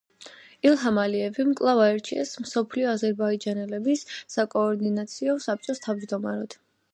ილჰამ 0.67 0.95
ალიევი 1.01 1.43
კვლავ 1.59 1.81
აირჩიეს 1.83 2.31
მსოფლიო 2.45 2.89
აზერბაიჯანელების 2.93 4.03
საკოორდინაციო 4.37 5.37
საბჭოს 5.47 5.85
თავმჯდომარედ. 5.87 6.59